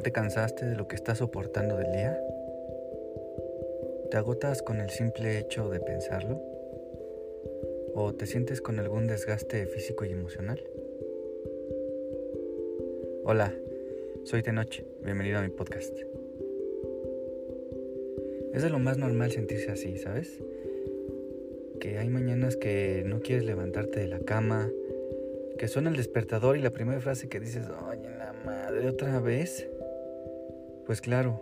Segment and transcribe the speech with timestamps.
[0.00, 2.20] te cansaste de lo que estás soportando del día?
[4.10, 6.40] ¿Te agotas con el simple hecho de pensarlo?
[7.94, 10.62] ¿O te sientes con algún desgaste físico y emocional?
[13.24, 13.54] Hola,
[14.24, 15.96] soy Tenoche, bienvenido a mi podcast.
[18.52, 20.40] Es de lo más normal sentirse así, ¿sabes?
[21.80, 24.70] Que hay mañanas que no quieres levantarte de la cama,
[25.58, 29.68] que suena el despertador y la primera frase que dices, oye, la madre, otra vez.
[30.86, 31.40] Pues claro,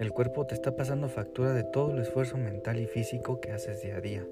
[0.00, 3.82] el cuerpo te está pasando factura de todo el esfuerzo mental y físico que haces
[3.82, 4.26] día a día.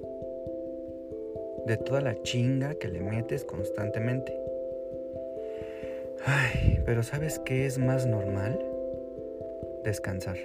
[1.66, 4.36] De toda la chinga que le metes constantemente.
[6.27, 8.58] Ay, pero ¿sabes qué es más normal?
[9.84, 10.38] Descansar.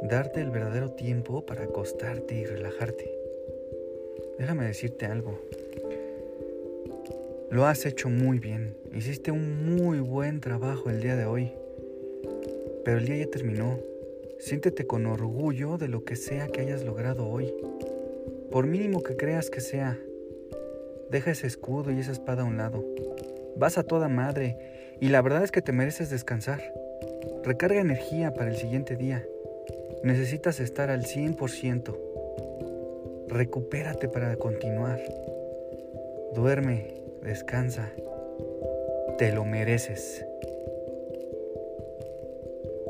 [0.00, 3.14] Darte el verdadero tiempo para acostarte y relajarte.
[4.38, 5.38] Déjame decirte algo.
[7.50, 8.78] Lo has hecho muy bien.
[8.94, 11.52] Hiciste un muy buen trabajo el día de hoy.
[12.84, 13.78] Pero el día ya terminó.
[14.38, 17.54] Siéntete con orgullo de lo que sea que hayas logrado hoy.
[18.50, 19.98] Por mínimo que creas que sea.
[21.10, 22.84] Deja ese escudo y esa espada a un lado.
[23.56, 24.56] Vas a toda madre
[25.00, 26.60] y la verdad es que te mereces descansar.
[27.44, 29.24] Recarga energía para el siguiente día.
[30.02, 31.96] Necesitas estar al 100%.
[33.28, 35.00] Recupérate para continuar.
[36.34, 37.92] Duerme, descansa.
[39.18, 40.24] Te lo mereces.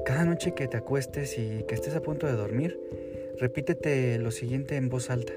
[0.05, 2.81] Cada noche que te acuestes y que estés a punto de dormir,
[3.39, 5.33] repítete lo siguiente en voz alta.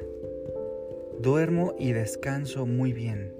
[1.20, 3.34] Duermo y descanso muy bien.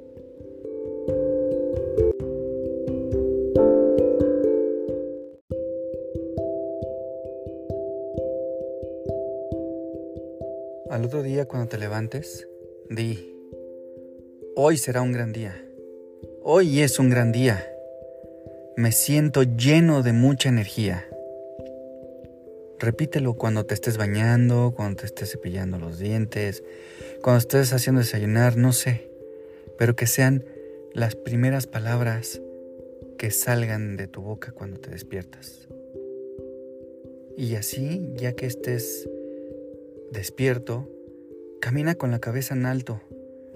[10.92, 12.48] Al otro día cuando te levantes,
[12.90, 13.36] di,
[14.56, 15.66] hoy será un gran día.
[16.44, 17.68] Hoy es un gran día.
[18.78, 21.08] Me siento lleno de mucha energía.
[22.80, 26.64] Repítelo cuando te estés bañando, cuando te estés cepillando los dientes,
[27.22, 29.10] cuando estés haciendo desayunar, no sé,
[29.78, 30.44] pero que sean
[30.94, 32.42] las primeras palabras
[33.18, 35.68] que salgan de tu boca cuando te despiertas.
[37.38, 39.10] Y así, ya que estés
[40.12, 40.90] despierto,
[41.62, 43.02] camina con la cabeza en alto,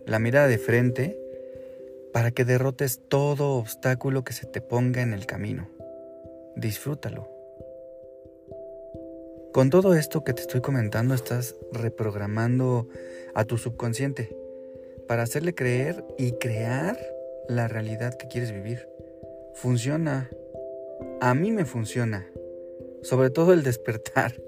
[0.06, 1.20] la mirada de frente,
[2.12, 5.70] para que derrotes todo obstáculo que se te ponga en el camino.
[6.56, 7.39] Disfrútalo.
[9.52, 12.88] Con todo esto que te estoy comentando, estás reprogramando
[13.34, 14.36] a tu subconsciente
[15.08, 17.00] para hacerle creer y crear
[17.48, 18.88] la realidad que quieres vivir.
[19.56, 20.30] Funciona.
[21.20, 22.28] A mí me funciona.
[23.02, 24.40] Sobre todo el despertar.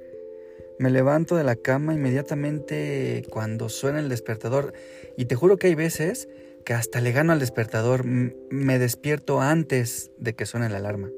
[0.78, 4.74] Me levanto de la cama inmediatamente cuando suena el despertador
[5.18, 6.30] y te juro que hay veces
[6.64, 11.10] que hasta le gano al despertador, me despierto antes de que suene la alarma.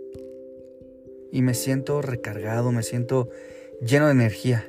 [1.34, 3.30] Y me siento recargado, me siento
[3.86, 4.66] lleno de energía.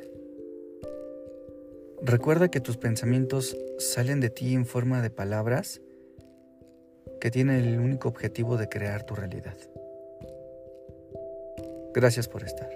[2.02, 5.80] Recuerda que tus pensamientos salen de ti en forma de palabras
[7.20, 9.56] que tienen el único objetivo de crear tu realidad.
[11.94, 12.70] Gracias por estar.